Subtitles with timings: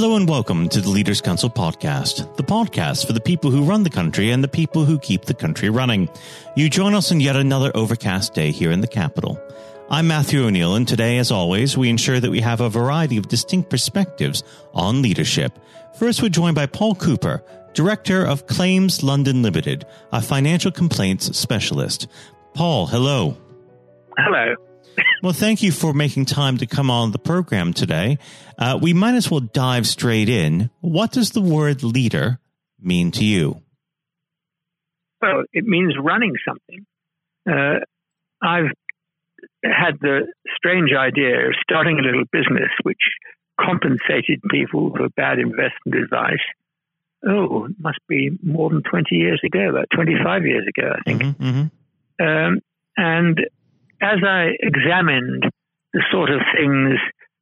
[0.00, 3.82] Hello and welcome to the Leaders Council podcast, the podcast for the people who run
[3.82, 6.08] the country and the people who keep the country running.
[6.54, 9.42] You join us on yet another overcast day here in the capital.
[9.90, 13.26] I'm Matthew O'Neill, and today, as always, we ensure that we have a variety of
[13.26, 15.58] distinct perspectives on leadership.
[15.98, 17.42] First, we're joined by Paul Cooper,
[17.74, 22.06] Director of Claims London Limited, a financial complaints specialist.
[22.54, 23.36] Paul, hello.
[24.16, 24.54] Hello.
[25.22, 28.18] Well, thank you for making time to come on the program today.
[28.56, 30.70] Uh, we might as well dive straight in.
[30.80, 32.38] What does the word leader
[32.80, 33.62] mean to you?
[35.20, 36.86] Well, it means running something.
[37.48, 37.80] Uh,
[38.40, 38.70] I've
[39.64, 42.98] had the strange idea of starting a little business which
[43.60, 46.44] compensated people for bad investment advice.
[47.26, 51.22] Oh, it must be more than 20 years ago, about 25 years ago, I think.
[51.22, 52.24] Mm-hmm, mm-hmm.
[52.24, 52.60] Um,
[52.96, 53.40] and
[54.08, 55.44] as I examined
[55.92, 56.98] the sort of things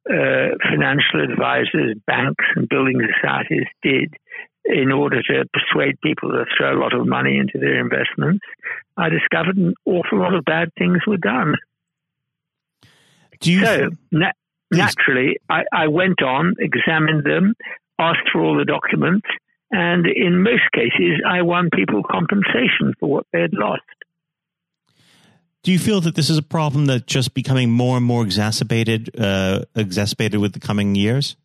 [0.09, 4.13] uh, financial advisors, banks, and building societies did
[4.65, 8.45] in order to persuade people to throw a lot of money into their investments,
[8.97, 11.55] I discovered an awful lot of bad things were done.
[13.39, 14.31] Do so, na-
[14.71, 17.53] naturally, I, I went on, examined them,
[17.99, 19.27] asked for all the documents,
[19.71, 23.83] and in most cases, I won people compensation for what they had lost.
[25.63, 29.19] Do you feel that this is a problem that's just becoming more and more exacerbated,
[29.19, 31.35] uh, exacerbated with the coming years?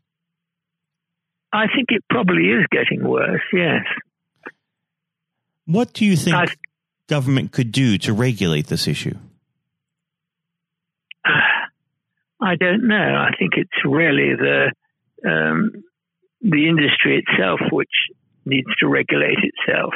[1.53, 3.43] I think it probably is getting worse.
[3.53, 3.85] Yes.
[5.67, 6.57] What do you think I've,
[7.09, 9.17] government could do to regulate this issue?
[11.25, 12.97] I don't know.
[12.97, 14.73] I think it's really the
[15.25, 15.85] um,
[16.41, 17.93] the industry itself which
[18.45, 19.95] needs to regulate itself.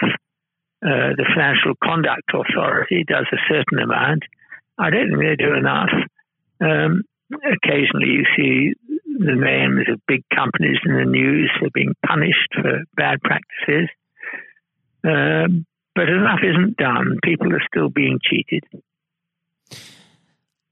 [0.87, 4.23] Uh, the Financial Conduct Authority does a certain amount.
[4.79, 5.91] I don't think they do enough.
[6.61, 8.73] Um, occasionally, you see
[9.19, 13.89] the names of big companies in the news for being punished for bad practices.
[15.03, 17.19] Um, but enough isn't done.
[17.25, 18.63] People are still being cheated.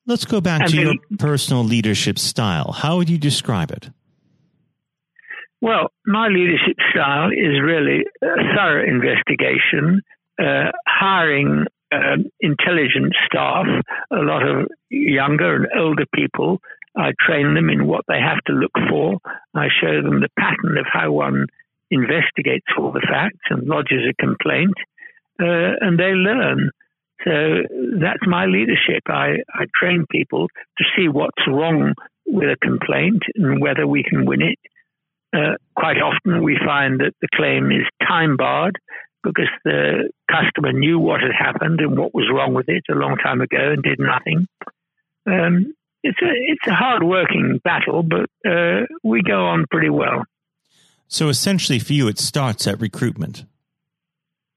[0.06, 2.70] Let's go back and to your personal leadership style.
[2.70, 3.90] How would you describe it?
[5.64, 10.02] Well, my leadership style is really a thorough investigation,
[10.38, 13.64] uh, hiring um, intelligent staff,
[14.10, 16.58] a lot of younger and older people.
[16.94, 19.16] I train them in what they have to look for.
[19.54, 21.46] I show them the pattern of how one
[21.90, 24.74] investigates all the facts and lodges a complaint,
[25.40, 26.72] uh, and they learn.
[27.24, 27.62] So
[28.02, 29.04] that's my leadership.
[29.08, 31.94] I, I train people to see what's wrong
[32.26, 34.58] with a complaint and whether we can win it
[35.34, 38.78] uh, quite often we find that the claim is time barred
[39.22, 43.16] because the customer knew what had happened and what was wrong with it a long
[43.16, 44.46] time ago and did nothing.
[45.26, 50.24] Um, it's a it's a hard working battle, but uh, we go on pretty well.
[51.08, 53.44] So essentially, for you, it starts at recruitment.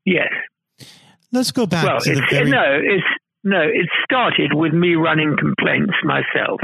[0.05, 0.29] Yes.
[1.31, 2.49] Let's go back well, to the very...
[2.49, 2.79] no.
[2.81, 3.03] It's
[3.47, 6.59] no, it started with me running complaints myself.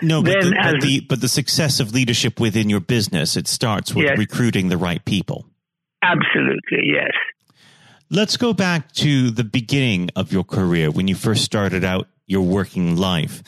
[0.00, 3.92] No, but, the, but, the, but the success of leadership within your business, it starts
[3.92, 4.16] with yes.
[4.16, 5.46] recruiting the right people.
[6.00, 7.10] Absolutely, yes.
[8.08, 12.42] Let's go back to the beginning of your career when you first started out your
[12.42, 13.42] working life.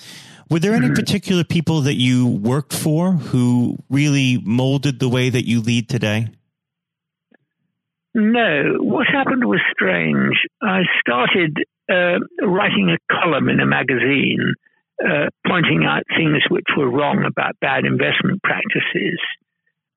[0.50, 0.94] Were there any mm-hmm.
[0.94, 6.26] particular people that you worked for who really molded the way that you lead today?
[8.14, 8.78] No.
[8.80, 10.34] What happened was strange.
[10.60, 11.56] I started
[11.90, 14.54] uh, writing a column in a magazine
[15.02, 19.18] uh, pointing out things which were wrong about bad investment practices.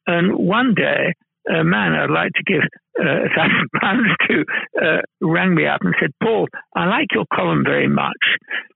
[0.08, 1.14] And one day,
[1.50, 2.62] a man I'd like to give
[3.00, 4.46] uh, a thousand pounds to
[4.82, 8.24] uh, rang me up and said, Paul, I like your column very much,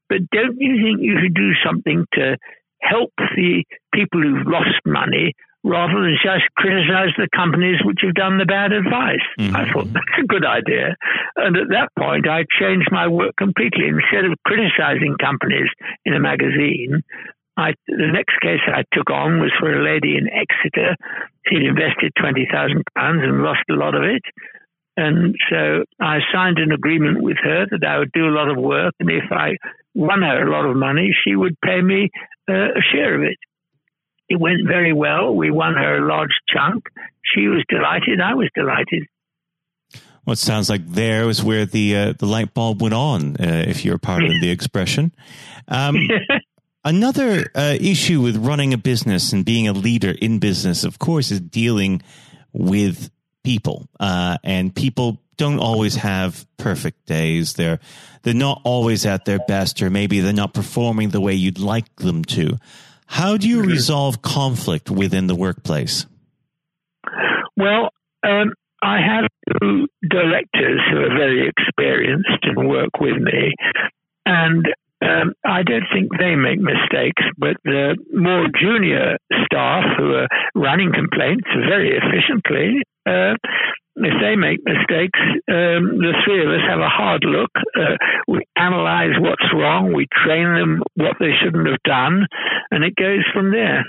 [0.09, 2.37] but don't you think you should do something to
[2.81, 3.63] help the
[3.93, 8.71] people who've lost money rather than just criticize the companies which have done the bad
[8.71, 9.25] advice.
[9.39, 9.55] Mm-hmm.
[9.55, 10.95] I thought that's a good idea.
[11.35, 13.87] And at that point, I changed my work completely.
[13.87, 15.67] Instead of criticizing companies
[16.05, 17.01] in a magazine,
[17.57, 20.95] I, the next case I took on was for a lady in Exeter.
[21.49, 24.21] She'd invested £20,000 and lost a lot of it.
[24.95, 28.57] And so I signed an agreement with her that I would do a lot of
[28.57, 29.57] work, and if I
[29.93, 32.09] won her a lot of money, she would pay me
[32.49, 33.37] uh, a share of it.
[34.29, 35.33] It went very well.
[35.33, 36.85] We won her a large chunk.
[37.23, 38.19] She was delighted.
[38.21, 39.07] I was delighted.
[40.25, 43.63] Well, it sounds like there was where the uh, the light bulb went on, uh,
[43.65, 45.13] if you're part of the expression.
[45.69, 45.95] Um,
[46.83, 51.31] another uh, issue with running a business and being a leader in business, of course,
[51.31, 52.01] is dealing
[52.51, 53.09] with
[53.45, 57.53] people, uh, and people don't always have perfect days.
[57.53, 57.79] They're
[58.23, 61.95] they're not always at their best, or maybe they're not performing the way you'd like
[61.95, 62.57] them to.
[63.07, 66.05] How do you resolve conflict within the workplace?
[67.55, 67.89] Well,
[68.23, 68.51] um,
[68.83, 69.25] I have
[69.59, 73.53] two directors who are very experienced and work with me,
[74.25, 74.67] and
[75.01, 80.91] um, I don't think they make mistakes, but the more junior staff who are running
[80.93, 83.33] complaints very efficiently, uh,
[83.97, 87.51] if they make mistakes, um, the three of us have a hard look.
[87.75, 87.97] Uh,
[88.27, 92.27] we analyze what's wrong, we train them what they shouldn't have done,
[92.71, 93.83] and it goes from there.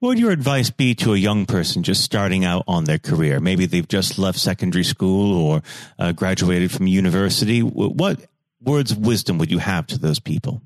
[0.00, 3.38] What would your advice be to a young person just starting out on their career?
[3.38, 5.62] Maybe they've just left secondary school or
[5.96, 7.62] uh, graduated from university.
[7.62, 8.18] What
[8.60, 10.60] words of wisdom would you have to those people?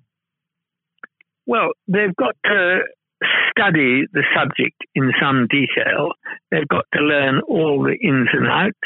[1.44, 2.80] Well, they've got to
[3.56, 6.12] study the subject in some detail.
[6.50, 8.78] They've got to learn all the ins and outs,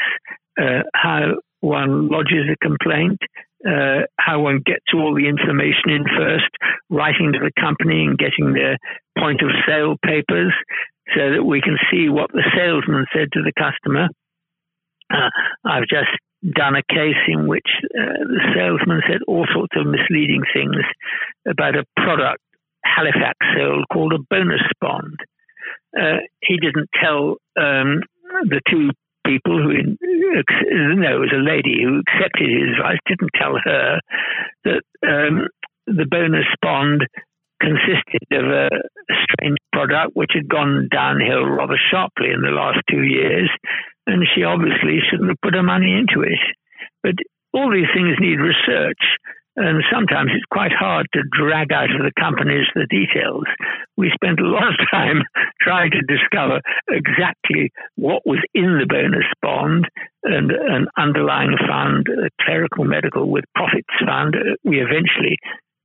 [0.59, 3.19] uh, how one lodges a complaint,
[3.67, 6.49] uh, how one gets all the information in first,
[6.89, 8.77] writing to the company and getting their
[9.17, 10.53] point of sale papers
[11.15, 14.07] so that we can see what the salesman said to the customer.
[15.13, 15.29] Uh,
[15.65, 16.09] I've just
[16.55, 20.81] done a case in which uh, the salesman said all sorts of misleading things
[21.45, 22.41] about a product
[22.83, 25.17] Halifax sold called a bonus bond.
[25.97, 28.01] Uh, he didn't tell um,
[28.47, 28.91] the two
[29.25, 33.99] people who, no, it was a lady who accepted his advice, didn't tell her
[34.65, 35.47] that um,
[35.87, 37.05] the bonus bond
[37.61, 38.69] consisted of a
[39.23, 43.49] strange product which had gone downhill rather sharply in the last two years,
[44.07, 46.39] and she obviously shouldn't have put her money into it.
[47.03, 47.15] But
[47.53, 48.99] all these things need research.
[49.57, 53.43] And sometimes it's quite hard to drag out of the companies the details.
[53.97, 55.23] We spent a lot of time
[55.61, 59.87] trying to discover exactly what was in the bonus bond
[60.23, 64.35] and an underlying fund, a clerical medical with profits fund.
[64.63, 65.35] We eventually,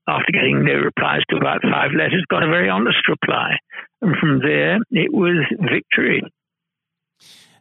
[0.07, 3.59] after getting no replies to about five letters, got a very honest reply.
[4.01, 6.23] And from there, it was victory.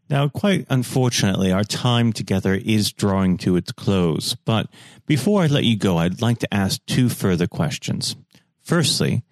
[0.10, 4.36] Now, quite unfortunately, our time together is drawing to its close.
[4.36, 4.68] But
[5.08, 8.16] before I let you go, I'd like to ask two further questions.
[8.62, 9.24] Firstly,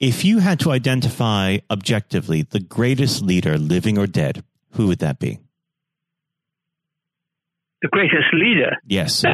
[0.00, 5.18] if you had to identify objectively the greatest leader, living or dead, who would that
[5.18, 5.38] be?
[7.82, 8.76] The greatest leader?
[8.86, 9.24] Yes.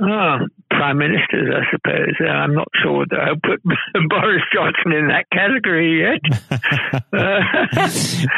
[0.00, 0.38] Oh,
[0.70, 2.14] prime ministers, I suppose.
[2.20, 3.62] Uh, I'm not sure that I'll put
[4.08, 6.22] Boris Johnson in that category yet.
[7.12, 7.40] uh,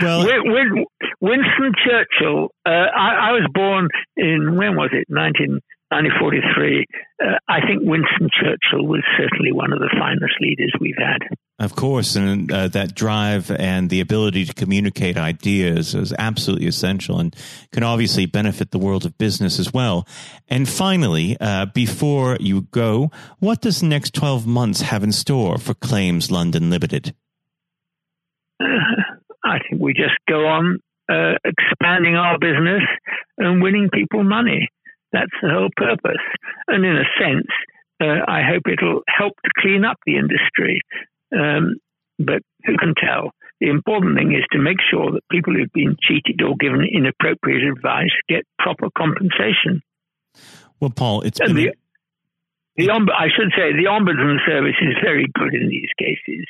[0.02, 0.84] well, Win,
[1.20, 2.48] Winston Churchill.
[2.66, 5.06] Uh, I, I, was born in when was it?
[5.08, 5.60] 19,
[5.90, 6.86] 1943.
[7.22, 11.26] Uh, I think Winston Churchill was certainly one of the finest leaders we've had.
[11.60, 17.18] Of course, and uh, that drive and the ability to communicate ideas is absolutely essential
[17.18, 17.34] and
[17.72, 20.06] can obviously benefit the world of business as well.
[20.46, 23.10] And finally, uh, before you go,
[23.40, 27.12] what does the next 12 months have in store for Claims London Limited?
[28.60, 30.78] I think we just go on
[31.10, 32.82] uh, expanding our business
[33.36, 34.68] and winning people money.
[35.12, 36.22] That's the whole purpose.
[36.68, 37.48] And in a sense,
[38.00, 40.82] uh, I hope it'll help to clean up the industry.
[41.32, 41.76] Um,
[42.18, 43.30] but who can tell?
[43.60, 47.64] The important thing is to make sure that people who've been cheated or given inappropriate
[47.64, 49.82] advice get proper compensation.
[50.80, 51.74] Well, Paul, it's been the,
[52.76, 56.46] the I should say the ombudsman service is very good in these cases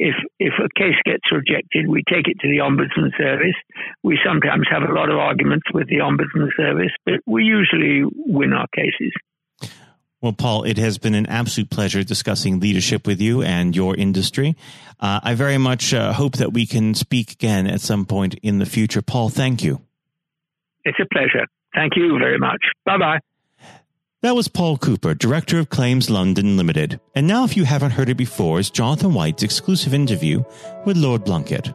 [0.00, 3.54] if if a case gets rejected, we take it to the ombudsman service.
[4.02, 8.54] We sometimes have a lot of arguments with the ombudsman service, but we usually win
[8.54, 9.12] our cases.
[10.22, 14.54] Well, Paul, it has been an absolute pleasure discussing leadership with you and your industry.
[14.98, 18.58] Uh, I very much uh, hope that we can speak again at some point in
[18.58, 19.00] the future.
[19.00, 19.80] Paul, thank you.
[20.84, 21.46] It's a pleasure.
[21.74, 22.60] Thank you very much.
[22.84, 23.20] Bye bye.
[24.22, 27.00] That was Paul Cooper, Director of Claims London Limited.
[27.14, 30.44] And now, if you haven't heard it before, is Jonathan White's exclusive interview
[30.84, 31.74] with Lord Blunkett.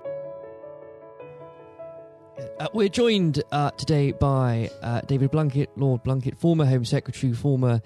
[2.59, 7.81] Uh, we're joined uh, today by uh, David Blunkett, Lord Blunkett, former Home Secretary, former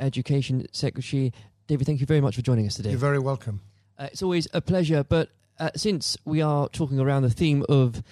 [0.00, 1.32] Education Secretary.
[1.66, 2.90] David, thank you very much for joining us today.
[2.90, 3.60] You're very welcome.
[3.98, 8.02] Uh, it's always a pleasure, but uh, since we are talking around the theme of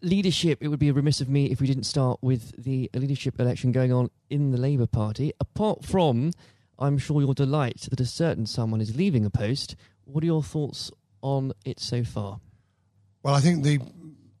[0.00, 3.72] leadership, it would be remiss of me if we didn't start with the leadership election
[3.72, 5.32] going on in the Labour Party.
[5.40, 6.32] Apart from,
[6.78, 10.42] I'm sure your delight that a certain someone is leaving a post, what are your
[10.42, 10.90] thoughts
[11.22, 12.40] on it so far?
[13.22, 13.80] Well, I think the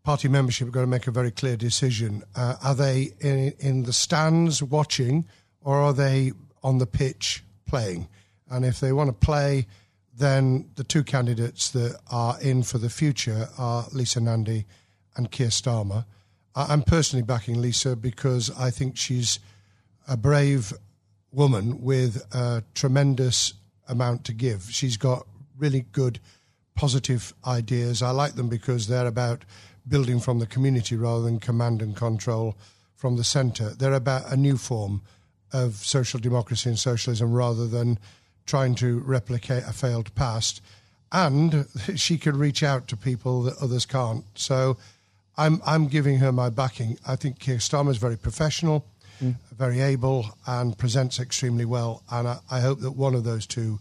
[0.02, 2.22] party membership are going to make a very clear decision.
[2.36, 5.26] Uh, are they in, in the stands watching,
[5.62, 6.32] or are they
[6.64, 8.08] on the pitch playing?
[8.50, 9.68] And if they want to play,
[10.16, 14.66] then the two candidates that are in for the future are Lisa Nandy
[15.16, 16.04] and Keir Starmer.
[16.56, 19.38] I'm personally backing Lisa because I think she's
[20.08, 20.72] a brave
[21.32, 23.54] woman with a tremendous
[23.88, 24.68] amount to give.
[24.70, 25.26] She's got
[25.58, 26.20] really good
[26.76, 28.02] positive ideas.
[28.02, 29.44] I like them because they're about
[29.86, 32.56] building from the community rather than command and control
[32.94, 33.70] from the centre.
[33.70, 35.02] They're about a new form
[35.54, 37.98] of social democracy and socialism rather than
[38.44, 40.60] trying to replicate a failed past.
[41.12, 44.24] And she can reach out to people that others can't.
[44.34, 44.76] So
[45.36, 46.98] I'm I'm giving her my backing.
[47.06, 48.84] I think Keir Starmer is very professional,
[49.22, 49.36] mm.
[49.56, 52.02] very able, and presents extremely well.
[52.10, 53.78] And I, I hope that one of those two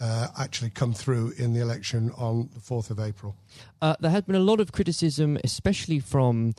[0.00, 3.34] uh, actually come through in the election on the 4th of April.
[3.80, 6.54] Uh, there has been a lot of criticism, especially from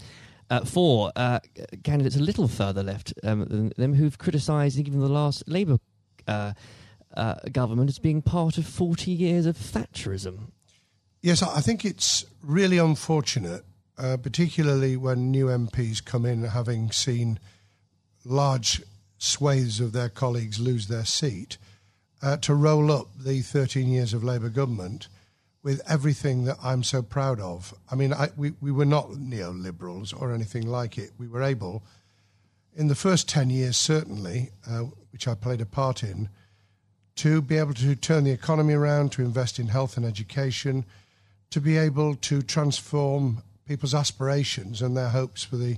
[0.49, 1.39] uh, for uh,
[1.83, 5.77] candidates a little further left um, than them who've criticised even the last Labour
[6.27, 6.53] uh,
[7.15, 10.51] uh, government as being part of 40 years of Thatcherism.
[11.21, 13.63] Yes, I think it's really unfortunate,
[13.97, 17.39] particularly when new MPs come in having seen
[18.23, 18.83] large
[19.17, 21.57] swathes of their colleagues lose their seat
[22.21, 25.07] uh, to roll up the 13 years of Labour government
[25.67, 27.73] with everything that I'm so proud of.
[27.91, 31.11] I mean, I, we, we were not neoliberals or anything like it.
[31.17, 31.83] We were able,
[32.73, 36.29] in the first 10 years, certainly, uh, which I played a part in,
[37.17, 40.85] to be able to turn the economy around, to invest in health and education,
[41.49, 45.75] to be able to transform people's aspirations and their hopes for the,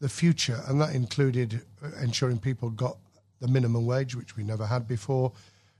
[0.00, 0.60] the future.
[0.66, 1.62] And that included
[2.02, 2.96] ensuring people got
[3.38, 5.30] the minimum wage, which we never had before,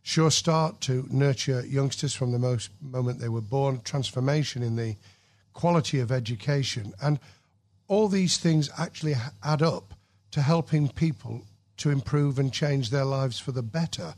[0.03, 4.97] Sure Start to nurture youngsters from the most moment they were born, transformation in the
[5.53, 6.95] quality of education.
[7.03, 7.19] And
[7.87, 9.95] all these things actually add up
[10.31, 11.43] to helping people
[11.77, 14.15] to improve and change their lives for the better.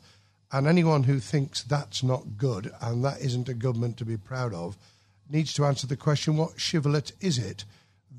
[0.51, 4.53] And anyone who thinks that's not good and that isn't a government to be proud
[4.53, 4.77] of
[5.31, 7.65] needs to answer the question what shibboleth is it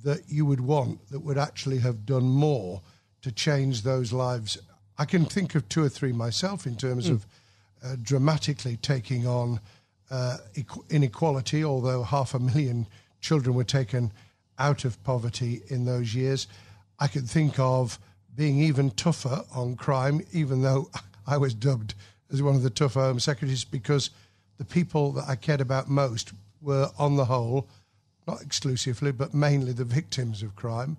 [0.03, 2.81] that you would want that would actually have done more
[3.21, 4.57] to change those lives?
[4.97, 7.13] I can think of two or three myself in terms mm.
[7.13, 7.25] of
[7.83, 9.59] uh, dramatically taking on
[10.09, 10.37] uh,
[10.89, 12.87] inequality, although half a million
[13.21, 14.11] children were taken
[14.59, 16.47] out of poverty in those years.
[16.99, 17.99] I could think of
[18.35, 20.89] being even tougher on crime, even though
[21.27, 21.95] I was dubbed
[22.31, 24.09] as one of the tougher Home Secretaries, because
[24.57, 27.67] the people that I cared about most were, on the whole,
[28.27, 30.97] not exclusively, but mainly the victims of crime.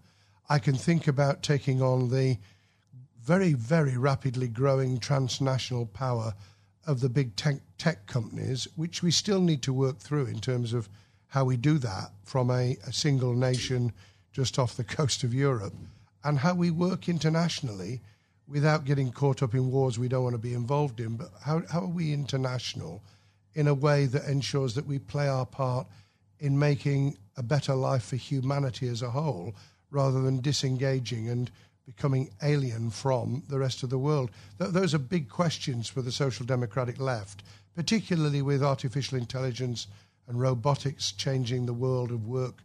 [0.48, 2.36] I can think about taking on the
[3.22, 6.34] very, very rapidly growing transnational power
[6.86, 10.72] of the big tech, tech companies, which we still need to work through in terms
[10.72, 10.88] of
[11.28, 13.92] how we do that from a, a single nation
[14.32, 15.74] just off the coast of Europe,
[16.22, 18.00] and how we work internationally
[18.46, 21.16] without getting caught up in wars we don't want to be involved in.
[21.16, 23.02] But how, how are we international
[23.54, 25.86] in a way that ensures that we play our part
[26.40, 29.54] in making a better life for humanity as a whole
[29.90, 31.50] rather than disengaging and
[31.86, 34.30] becoming alien from the rest of the world?
[34.58, 37.42] Th- those are big questions for the social democratic left,
[37.74, 39.86] particularly with artificial intelligence
[40.26, 42.62] and robotics changing the world of work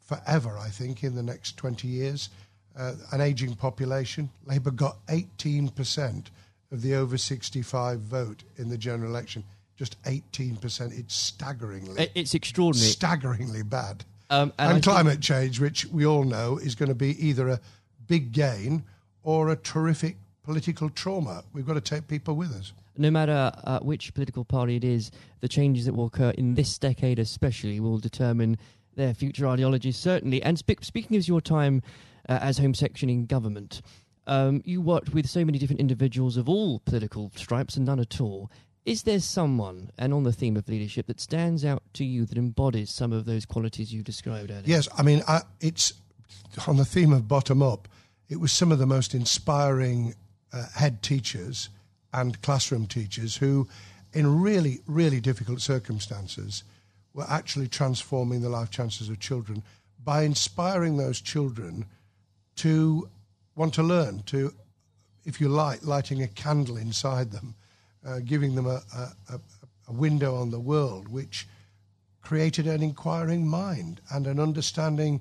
[0.00, 2.30] forever, I think, in the next 20 years.
[2.76, 4.30] Uh, an aging population.
[4.46, 6.26] Labour got 18%
[6.70, 9.44] of the over 65 vote in the general election.
[9.76, 10.98] Just 18%.
[10.98, 12.10] It's staggeringly.
[12.14, 12.90] It's extraordinary.
[12.90, 14.04] Staggeringly bad.
[14.30, 15.24] Um, and, and climate think...
[15.24, 17.60] change, which we all know is going to be either a
[18.08, 18.84] big gain
[19.22, 21.44] or a terrific political trauma.
[21.52, 22.72] We've got to take people with us.
[22.96, 25.10] No matter uh, which political party it is,
[25.40, 28.58] the changes that will occur in this decade, especially, will determine
[28.96, 30.42] their future ideologies, certainly.
[30.42, 31.82] And spe- speaking of your time
[32.28, 33.82] uh, as Home Section in government,
[34.26, 38.20] um, you worked with so many different individuals of all political stripes and none at
[38.20, 38.50] all.
[38.84, 42.38] Is there someone, and on the theme of leadership, that stands out to you that
[42.38, 44.62] embodies some of those qualities you described earlier?
[44.64, 45.92] Yes, I mean, I, it's
[46.66, 47.88] on the theme of bottom up
[48.28, 50.14] it was some of the most inspiring
[50.52, 51.70] uh, head teachers
[52.12, 53.68] and classroom teachers who,
[54.12, 56.62] in really, really difficult circumstances,
[57.14, 59.62] were actually transforming the life chances of children
[60.04, 61.84] by inspiring those children
[62.56, 63.08] to
[63.56, 64.52] want to learn, to,
[65.24, 67.54] if you like, lighting a candle inside them,
[68.06, 69.40] uh, giving them a, a,
[69.88, 71.46] a window on the world, which
[72.20, 75.20] created an inquiring mind and an understanding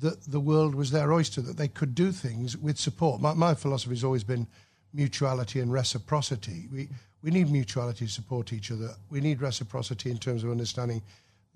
[0.00, 3.20] that the world was their oyster, that they could do things with support.
[3.20, 4.46] My, my philosophy has always been
[4.92, 6.68] mutuality and reciprocity.
[6.72, 6.88] We,
[7.22, 8.90] we need mutuality to support each other.
[9.10, 11.02] We need reciprocity in terms of understanding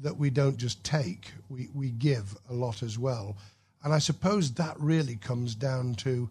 [0.01, 3.37] that we don't just take, we, we give a lot as well.
[3.83, 6.29] And I suppose that really comes down to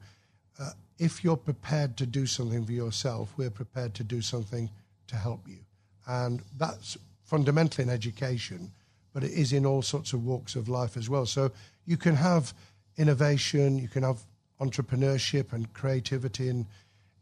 [0.59, 4.69] uh, if you're prepared to do something for yourself, we're prepared to do something
[5.07, 5.59] to help you.
[6.07, 8.71] And that's fundamentally in education,
[9.17, 11.25] but it is in all sorts of walks of life as well.
[11.25, 11.49] So
[11.87, 12.53] you can have
[12.97, 14.19] innovation, you can have
[14.61, 16.67] entrepreneurship and creativity in,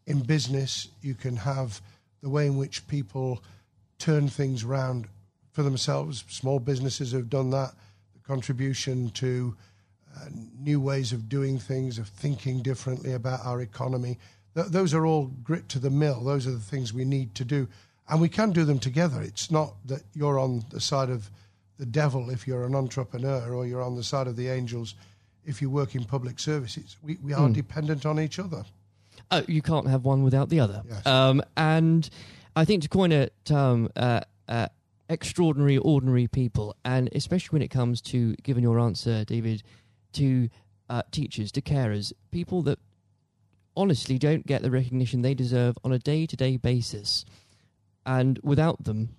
[0.06, 1.82] in business, you can have
[2.22, 3.42] the way in which people
[3.98, 5.08] turn things around
[5.54, 6.26] for themselves.
[6.28, 7.72] Small businesses have done that.
[8.14, 9.56] The contribution to
[10.18, 10.26] uh,
[10.60, 14.20] new ways of doing things, of thinking differently about our economy.
[14.54, 16.26] Th- those are all grit to the mill.
[16.26, 17.70] Those are the things we need to do.
[18.10, 19.22] And we can do them together.
[19.22, 21.30] It's not that you're on the side of
[21.78, 24.96] the devil if you're an entrepreneur or you're on the side of the angels
[25.46, 26.98] if you work in public services.
[27.04, 27.54] We, we are mm.
[27.54, 28.66] dependent on each other.
[29.32, 30.84] Oh, you can't have one without the other.
[30.88, 31.06] Yes.
[31.06, 32.10] Um, and
[32.56, 34.68] I think to coin a term, uh, uh,
[35.10, 39.64] extraordinary, ordinary people, and especially when it comes to giving your answer, David,
[40.14, 40.50] to
[40.90, 42.80] uh, teachers, to carers, people that
[43.76, 47.26] honestly don't get the recognition they deserve on a day to day basis.
[48.06, 49.10] And without them,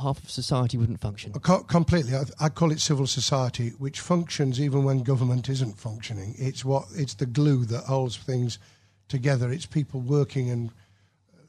[0.00, 1.32] half of society wouldn't function.
[1.32, 2.14] completely.
[2.14, 6.34] I, I, call it civil society, which functions even when government isn't functioning.
[6.38, 8.58] It's what it's the glue that holds things
[9.08, 9.50] together.
[9.50, 10.70] It's people working and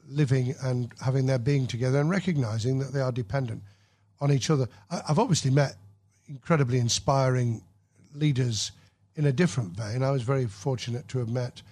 [0.08, 3.62] living and having their being together and recognizing that they are dependent
[4.20, 4.68] on each other.
[4.90, 5.76] I, I've obviously met
[6.28, 7.62] incredibly inspiring
[8.14, 8.72] leaders
[9.16, 10.02] in a different vein.
[10.02, 11.62] I was very fortunate to have met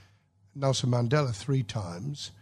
[0.55, 2.33] Nelson Mandela three times.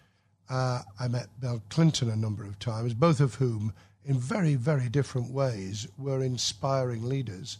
[0.48, 3.72] Uh, I met Bill Clinton a number of times, both of whom,
[4.04, 7.58] in very, very different ways, were inspiring leaders.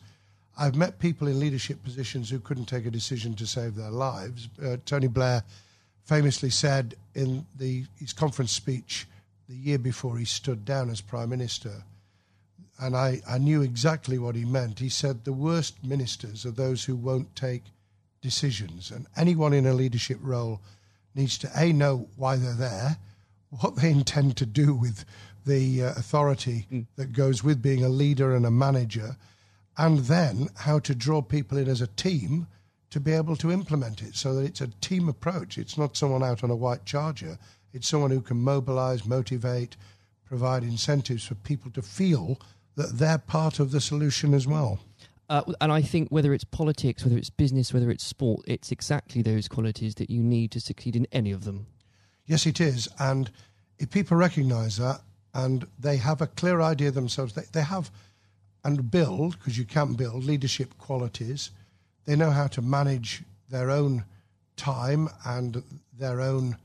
[0.57, 4.49] I've met people in leadership positions who couldn't take a decision to save their lives.
[4.63, 5.43] Uh, Tony Blair
[6.05, 9.07] famously said in the, his conference speech
[9.49, 11.83] the year before he stood down as Prime Minister,
[12.79, 14.79] and I, I knew exactly what he meant.
[14.79, 17.63] He said the worst ministers are those who won't take
[18.21, 20.61] decisions, and anyone in a leadership role
[21.15, 22.97] needs to A, know why they're there,
[23.61, 25.05] what they intend to do with
[25.45, 26.87] the uh, authority mm.
[26.97, 29.17] that goes with being a leader and a manager,
[29.77, 32.47] and then how to draw people in as a team
[32.91, 35.59] to be able to implement it so that it's a team approach.
[35.59, 37.39] It's not someone out on a white charger.
[37.73, 39.77] It's someone who can mobilize, motivate,
[40.25, 42.41] provide incentives for people to feel
[42.77, 44.79] that they're part of the solution as well.
[45.29, 49.23] Uh, and I think whether it's politics, whether it's business, whether it's sport, it's exactly
[49.23, 51.67] those qualities that you need to succeed in any of them.
[52.27, 52.89] Yes, it is.
[52.99, 53.31] And
[53.79, 55.01] if people recognize that
[55.35, 57.91] and they have a clear idea themselves, they, they have
[58.65, 61.51] and build, because you can build leadership qualities
[62.05, 64.05] they know how to manage their own
[64.57, 65.63] time and
[65.97, 66.57] their own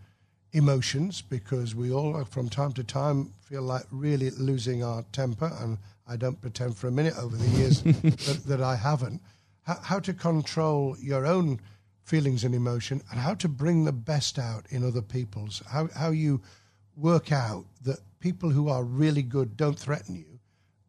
[0.52, 5.52] emotions because we all, from time to time, feel like really losing our temper.
[5.62, 5.78] And
[6.08, 9.22] I don't pretend for a minute over the years that, that, I haven't.
[9.64, 11.60] How, how to control your own
[12.04, 15.62] feelings and emotion and how to bring the best out in other people's.
[15.70, 16.42] How, how you
[16.98, 20.40] work out that people who are really good don't threaten you,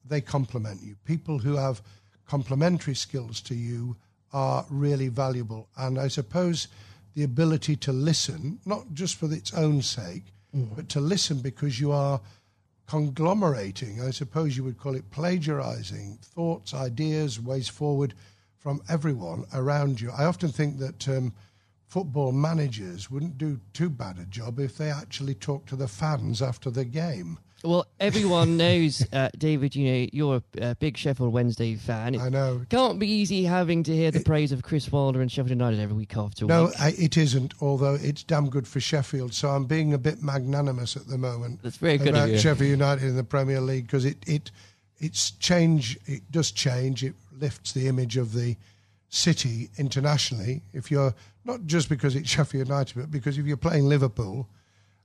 [0.05, 0.97] they complement you.
[1.05, 1.83] People who have
[2.27, 3.97] complementary skills to you
[4.33, 5.69] are really valuable.
[5.77, 6.69] And I suppose
[7.15, 10.75] the ability to listen, not just for its own sake, mm.
[10.75, 12.21] but to listen because you are
[12.87, 18.15] conglomerating, I suppose you would call it plagiarizing thoughts, ideas, ways forward
[18.59, 20.11] from everyone around you.
[20.11, 21.33] I often think that um,
[21.91, 26.41] football managers wouldn't do too bad a job if they actually talked to the fans
[26.41, 27.37] after the game.
[27.65, 29.75] Well, everyone knows, uh, David.
[29.75, 32.15] You know you're a, big Sheffield Wednesday fan.
[32.15, 32.63] It I know.
[32.71, 35.81] Can't be easy having to hear the it, praise of Chris Wilder and Sheffield United
[35.81, 36.79] every week after no, week.
[36.79, 37.55] No, it isn't.
[37.61, 41.61] Although it's damn good for Sheffield, so I'm being a bit magnanimous at the moment.
[41.63, 44.53] That's very good about Sheffield United in the Premier League because it it
[45.01, 45.99] it's change.
[46.07, 47.03] It does change.
[47.03, 48.57] It lifts the image of the
[49.11, 50.63] city internationally.
[50.73, 54.49] If you're not just because it's Sheffield United, but because if you're playing Liverpool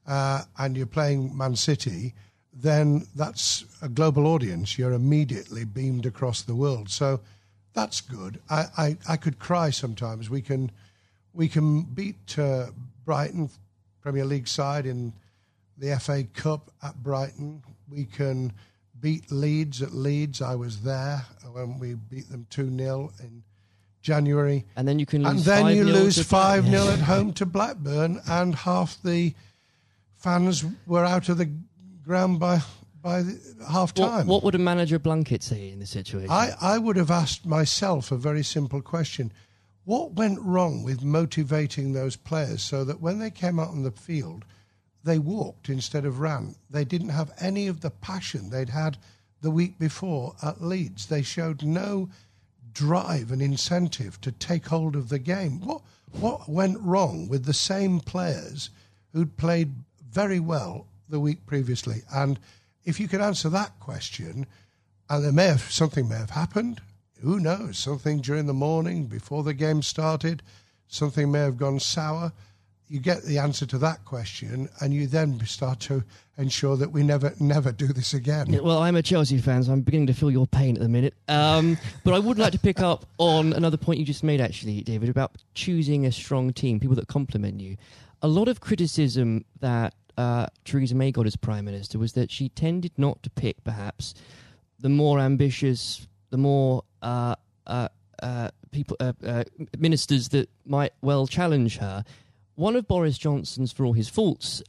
[0.08, 2.14] uh, and you're playing Man City
[2.56, 4.78] then that's a global audience.
[4.80, 6.90] You're immediately beamed across the world.
[6.90, 7.20] So
[7.74, 8.40] that's good.
[8.50, 10.30] I, I, I could cry sometimes.
[10.30, 10.72] We can
[11.34, 12.68] we can beat uh,
[13.04, 13.50] Brighton
[14.02, 15.12] Premier League side in
[15.78, 17.62] the FA Cup at Brighton.
[17.90, 18.54] We can
[19.02, 20.42] beat Leeds at Leeds.
[20.42, 23.44] I was there when we beat them 2 0 in
[24.06, 24.64] January.
[24.76, 28.54] And then you can And then you lose 5 0 at home to Blackburn, and
[28.54, 29.34] half the
[30.16, 31.52] fans were out of the
[32.04, 32.62] ground by
[33.02, 33.24] by
[33.70, 34.28] half time.
[34.28, 36.32] What, what, would a manager Blunkett say in this situation?
[36.32, 39.32] I, I would have asked myself a very simple question.
[39.84, 43.92] What went wrong with motivating those players so that when they came out on the
[43.92, 44.46] field,
[45.04, 46.56] they walked instead of ran?
[46.68, 48.98] They didn't have any of the passion they'd had
[49.42, 51.06] the week before at Leeds.
[51.06, 52.10] They showed no
[52.76, 55.60] drive and incentive to take hold of the game.
[55.62, 58.70] What what went wrong with the same players
[59.12, 59.74] who'd played
[60.08, 62.04] very well the week previously?
[62.14, 62.40] And
[62.84, 64.46] if you could answer that question,
[65.10, 66.82] and there may have something may have happened.
[67.22, 67.78] Who knows?
[67.78, 70.44] Something during the morning before the game started,
[70.88, 72.34] something may have gone sour.
[72.88, 76.04] You get the answer to that question, and you then start to
[76.38, 78.48] ensure that we never never do this again.
[78.52, 80.90] Yeah, well, I'm a Chelsea fan, so I'm beginning to feel your pain at the
[80.90, 81.14] minute.
[81.28, 84.82] Um, but I would like to pick up on another point you just made, actually,
[84.82, 87.78] David, about choosing a strong team, people that complement you.
[88.22, 92.50] A lot of criticism that uh, Theresa May got as prime minister was that she
[92.50, 94.14] tended not to pick, perhaps,
[94.80, 97.88] the more ambitious, the more uh, uh,
[98.22, 99.44] uh people, uh, uh,
[99.78, 102.04] ministers that might well challenge her.
[102.56, 104.64] One of Boris Johnson's, for all his faults,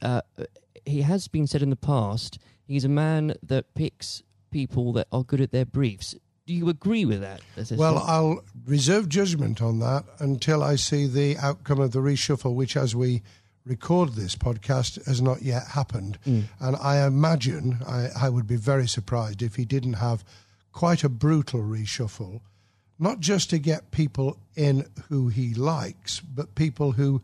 [0.84, 5.24] he has been said in the past, he's a man that picks people that are
[5.24, 6.14] good at their briefs.
[6.46, 7.40] Do you agree with that?
[7.72, 12.76] Well, I'll reserve judgment on that until I see the outcome of the reshuffle, which,
[12.76, 13.22] as we
[13.64, 16.18] record this podcast, has not yet happened.
[16.24, 16.44] Mm.
[16.60, 20.24] And I imagine I, I would be very surprised if he didn't have
[20.70, 22.40] quite a brutal reshuffle,
[22.96, 27.22] not just to get people in who he likes, but people who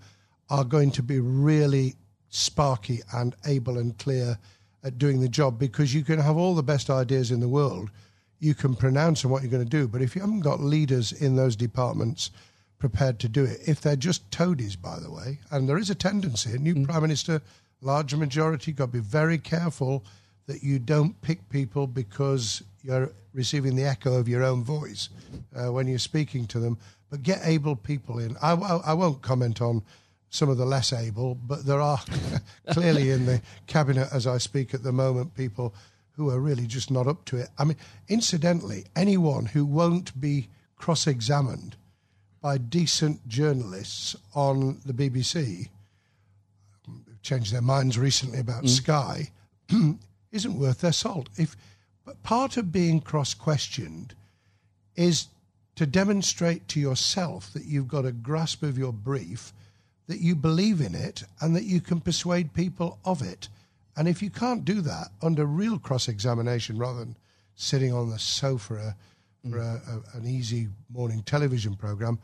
[0.53, 1.97] are going to be really
[2.29, 4.39] sparky and able and clear
[4.85, 7.91] at doing the job because you can have all the best ideas in the world.
[8.39, 11.11] You can pronounce on what you're going to do, but if you haven't got leaders
[11.11, 12.31] in those departments
[12.79, 15.95] prepared to do it, if they're just toadies, by the way, and there is a
[15.95, 16.85] tendency, a new mm.
[16.85, 17.41] prime minister,
[17.81, 20.05] large majority, got to be very careful
[20.47, 25.09] that you don't pick people because you're receiving the echo of your own voice
[25.57, 26.77] uh, when you're speaking to them.
[27.09, 28.37] But get able people in.
[28.43, 29.83] I, I, I won't comment on
[30.33, 32.01] some of the less able, but there are
[32.71, 35.75] clearly in the cabinet as I speak at the moment people
[36.13, 37.49] who are really just not up to it.
[37.59, 37.77] I mean,
[38.09, 41.77] incidentally, anyone who won't be cross examined
[42.41, 45.69] by decent journalists on the BBC,
[47.23, 48.71] changed their minds recently about mm.
[48.71, 49.31] Sky,
[50.33, 51.29] isn't worth their salt.
[51.37, 51.57] If
[52.07, 54.15] but part of being cross questioned
[54.97, 55.29] is
[55.77, 59.53] to demonstrate to yourself that you've got a grasp of your brief
[60.07, 63.49] that you believe in it and that you can persuade people of it.
[63.97, 67.17] And if you can't do that under real cross examination rather than
[67.55, 68.97] sitting on the sofa
[69.49, 72.19] for a, a, an easy morning television program,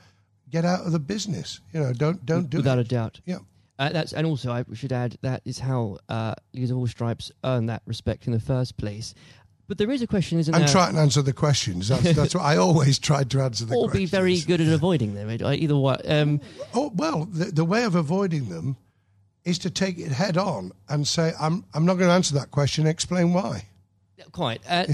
[0.51, 1.61] get out of the business.
[1.73, 2.61] You know, don't don't do it.
[2.61, 2.87] without it.
[2.87, 3.21] a doubt.
[3.25, 3.39] Yeah.
[3.79, 7.31] Uh, that's and also I should add that is how uh, Leaders of All Stripes
[7.45, 9.15] earn that respect in the first place.
[9.69, 10.69] But there is a question, isn't I'm there?
[10.69, 11.89] trying to answer the questions.
[11.89, 14.11] That's, that's what I always tried to answer the or questions.
[14.11, 15.31] be very good at avoiding them.
[15.31, 15.97] Either way.
[16.07, 16.41] Um,
[16.75, 18.79] oh, well, the, the way of avoiding them
[19.45, 22.51] is to take it head on and say, I'm, I'm not going to answer that
[22.51, 23.67] question, explain why.
[24.33, 24.63] Quite.
[24.69, 24.87] Uh,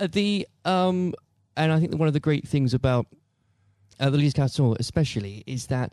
[0.00, 1.14] uh, the um,
[1.56, 3.06] And I think one of the great things about
[3.98, 5.92] uh, the Leaders Council, especially, is that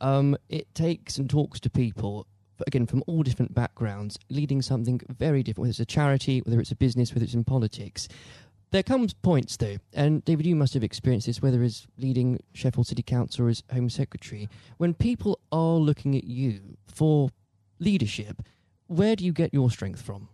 [0.00, 2.26] um, it takes and talks to people
[2.66, 6.70] again from all different backgrounds, leading something very different, whether it's a charity, whether it's
[6.70, 8.08] a business, whether it's in politics.
[8.70, 12.88] There comes points though, and David, you must have experienced this, whether as leading Sheffield
[12.88, 17.30] City Council or as Home Secretary, when people are looking at you for
[17.78, 18.42] leadership,
[18.88, 20.28] where do you get your strength from?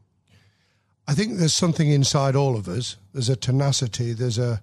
[1.07, 2.97] I think there's something inside all of us.
[3.13, 4.63] There's a tenacity, there's a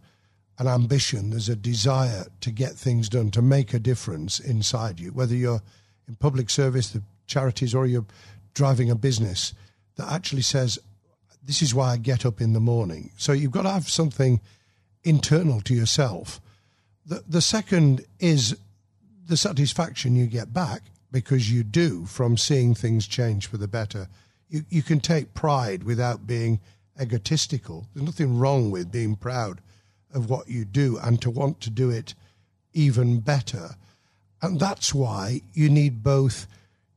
[0.60, 5.12] an ambition, there's a desire to get things done, to make a difference inside you,
[5.12, 5.62] whether you're
[6.08, 8.05] in public service, the charities or you're
[8.53, 9.53] driving a business
[9.97, 10.79] that actually says,
[11.43, 13.11] This is why I get up in the morning.
[13.17, 14.41] So you've got to have something
[15.03, 16.41] internal to yourself.
[17.05, 18.57] The, the second is
[19.27, 24.07] the satisfaction you get back because you do from seeing things change for the better.
[24.49, 26.59] You, you can take pride without being
[26.99, 27.87] egotistical.
[27.93, 29.61] There's nothing wrong with being proud
[30.13, 32.15] of what you do and to want to do it
[32.73, 33.75] even better.
[34.41, 36.47] And that's why you need both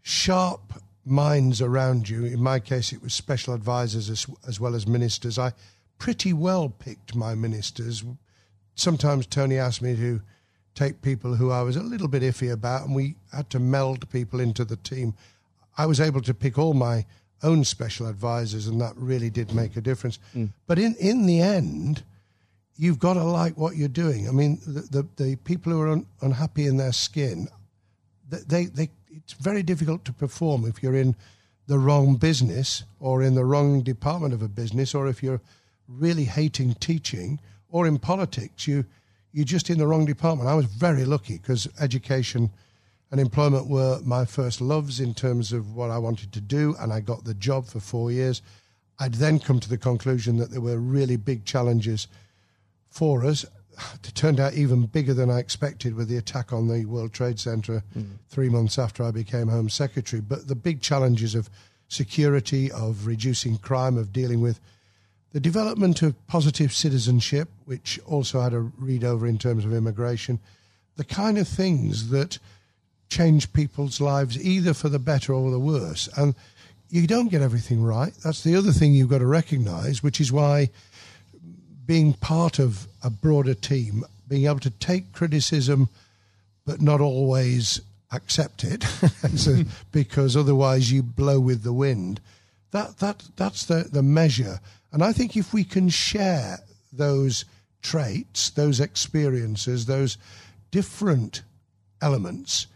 [0.02, 2.24] sharp minds around you.
[2.24, 5.38] In my case, it was special advisors as, as well as ministers.
[5.38, 5.52] I
[5.98, 8.04] pretty well picked my ministers.
[8.74, 10.20] Sometimes Tony asked me to
[10.74, 14.08] take people who I was a little bit iffy about, and we had to meld
[14.10, 15.14] people into the team.
[15.76, 17.04] I was able to pick all my
[17.42, 20.18] own special advisors, and that really did make a difference.
[20.34, 20.50] Mm.
[20.66, 22.02] But in, in the end,
[22.76, 24.28] you've got to like what you're doing.
[24.28, 27.48] I mean, the, the, the people who are un, unhappy in their skin,
[28.30, 31.16] they, they it's very difficult to perform if you're in
[31.66, 35.40] the wrong business or in the wrong department of a business or if you're
[35.88, 38.66] really hating teaching or in politics.
[38.66, 38.84] You
[39.32, 40.48] you're just in the wrong department.
[40.48, 42.50] I was very lucky because education
[43.12, 46.92] and employment were my first loves in terms of what i wanted to do and
[46.92, 48.42] i got the job for 4 years.
[48.98, 52.08] I'd then come to the conclusion that there were really big challenges
[52.90, 53.44] for us
[53.94, 57.38] it turned out even bigger than I expected with the attack on the World Trade
[57.38, 58.06] Center mm.
[58.28, 60.20] three months after I became Home Secretary.
[60.20, 61.50] But the big challenges of
[61.88, 64.60] security, of reducing crime, of dealing with
[65.32, 70.40] the development of positive citizenship, which also had a read over in terms of immigration,
[70.96, 72.38] the kind of things that
[73.08, 76.08] change people's lives either for the better or the worse.
[76.16, 76.34] And
[76.90, 78.12] you don't get everything right.
[78.24, 80.70] That's the other thing you've got to recognize, which is why
[81.90, 85.88] being part of a broader team, being able to take criticism
[86.64, 87.80] but not always
[88.12, 88.84] accept it
[89.34, 89.56] so,
[89.90, 92.20] because otherwise you blow with the wind.
[92.70, 94.60] That that that's the, the measure.
[94.92, 96.60] And I think if we can share
[96.92, 97.44] those
[97.82, 100.16] traits, those experiences, those
[100.70, 101.42] different
[102.00, 102.68] elements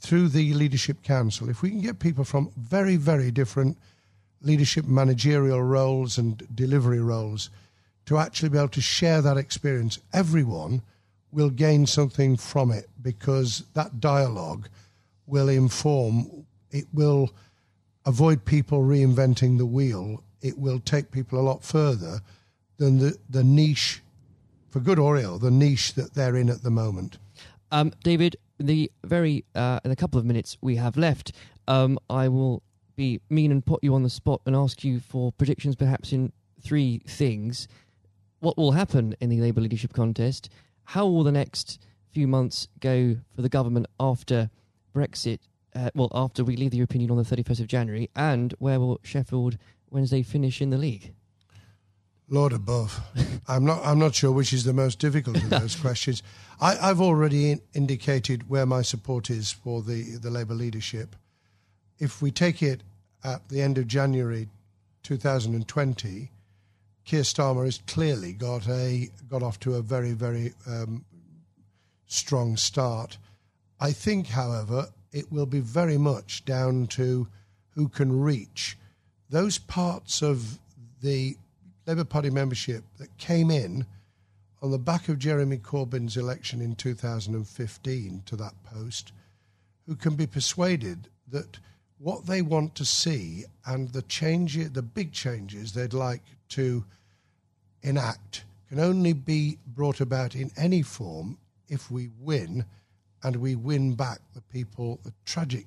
[0.00, 3.78] through the leadership council, if we can get people from very, very different
[4.40, 7.48] leadership managerial roles and delivery roles
[8.06, 10.82] to actually be able to share that experience, everyone
[11.30, 14.68] will gain something from it because that dialogue
[15.26, 17.30] will inform, it will
[18.04, 20.22] avoid people reinventing the wheel.
[20.42, 22.20] It will take people a lot further
[22.76, 24.02] than the, the niche,
[24.70, 27.18] for good or ill, the niche that they're in at the moment.
[27.70, 31.32] Um, David, the very uh, in a couple of minutes we have left,
[31.68, 32.62] um, I will
[32.96, 36.32] be mean and put you on the spot and ask you for predictions, perhaps in
[36.60, 37.68] three things.
[38.42, 40.50] What will happen in the Labour leadership contest?
[40.84, 44.50] how will the next few months go for the government after
[44.94, 45.38] Brexit?
[45.74, 48.78] Uh, well, after we leave the European Union on the 31st of January, and where
[48.78, 49.56] will Sheffield
[49.90, 51.14] Wednesday finish in the league?
[52.28, 53.00] Lord above,
[53.48, 53.80] I'm not.
[53.84, 56.22] I'm not sure which is the most difficult of those questions.
[56.60, 61.16] I, have already in, indicated where my support is for the the Labour leadership.
[61.98, 62.82] If we take it
[63.24, 64.48] at the end of January
[65.02, 66.31] 2020,
[67.04, 71.04] Keir Starmer has clearly got a got off to a very very um,
[72.06, 73.18] strong start.
[73.80, 77.26] I think, however, it will be very much down to
[77.70, 78.78] who can reach
[79.28, 80.58] those parts of
[81.00, 81.36] the
[81.86, 83.86] Labour Party membership that came in
[84.60, 89.12] on the back of Jeremy Corbyn's election in 2015 to that post,
[89.86, 91.58] who can be persuaded that
[92.02, 96.84] what they want to see and the change, the big changes they'd like to
[97.82, 101.38] enact can only be brought about in any form
[101.68, 102.64] if we win
[103.22, 105.66] and we win back the people, the tragic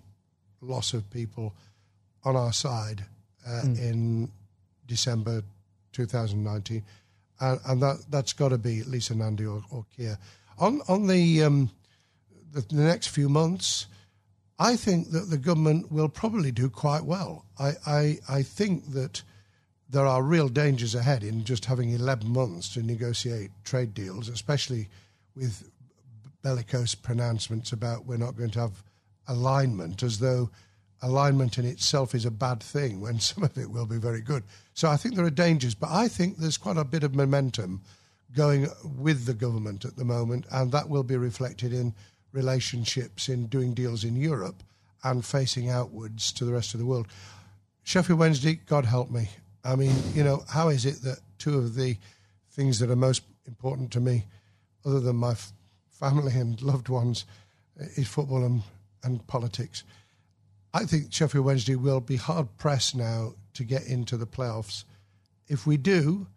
[0.60, 1.54] loss of people
[2.26, 3.06] on our side
[3.48, 3.80] uh, mm.
[3.80, 4.32] in
[4.88, 5.42] December
[5.94, 6.84] 2019.
[7.40, 10.18] And, and that, that's got to be Lisa Nandy or, or Keir.
[10.58, 11.70] On, on the, um,
[12.52, 13.88] the, the next few months,
[14.58, 17.46] I think that the government will probably do quite well.
[17.60, 19.22] I, I, I think that
[19.90, 24.88] there are real dangers ahead in just having 11 months to negotiate trade deals, especially
[25.36, 25.70] with
[26.42, 28.84] bellicose pronouncements about we're not going to have
[29.28, 30.50] alignment, as though
[31.02, 34.44] alignment in itself is a bad thing when some of it will be very good.
[34.74, 37.82] So I think there are dangers, but I think there's quite a bit of momentum
[38.36, 41.94] going with the government at the moment, and that will be reflected in
[42.36, 44.62] relationships, in doing deals in Europe
[45.04, 47.08] and facing outwards to the rest of the world.
[47.84, 49.30] Sheffield Wednesday, God help me.
[49.64, 51.98] I mean, you know, how is it that two of the
[52.52, 54.26] things that are most important to me,
[54.86, 55.54] other than my f-
[55.90, 57.26] family and loved ones,
[57.96, 58.62] is football and,
[59.04, 59.84] and politics?
[60.74, 64.84] I think Sheffield Wednesday will be hard pressed now to get into the playoffs.
[65.48, 66.28] If we do,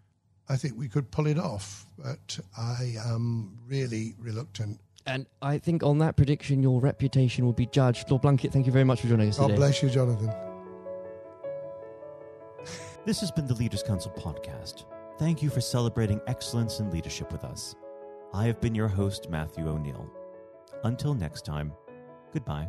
[0.48, 4.80] I think we could pull it off, but I am really reluctant.
[5.08, 8.10] And I think on that prediction, your reputation will be judged.
[8.10, 9.54] Lord Blunkett, thank you very much for joining us God today.
[9.54, 10.30] God bless you, Jonathan.
[13.06, 14.84] This has been the Leaders Council podcast.
[15.18, 17.74] Thank you for celebrating excellence in leadership with us.
[18.34, 20.12] I have been your host, Matthew O'Neill.
[20.84, 21.72] Until next time,
[22.34, 22.68] goodbye.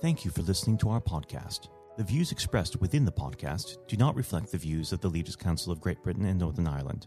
[0.00, 1.68] Thank you for listening to our podcast.
[1.96, 5.72] The views expressed within the podcast do not reflect the views of the Leaders Council
[5.72, 7.06] of Great Britain and Northern Ireland,